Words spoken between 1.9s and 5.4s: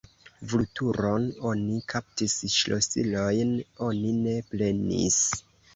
kaptis, ŝlosilojn oni ne prenis!